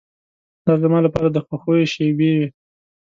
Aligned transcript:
دا 0.65 0.73
زما 0.83 0.99
لپاره 1.05 1.29
د 1.31 1.37
خوښیو 1.45 1.91
شېبې 1.93 2.29
وې. 2.37 2.47